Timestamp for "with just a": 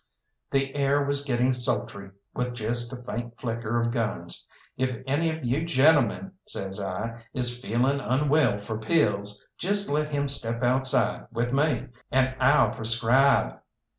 2.33-2.95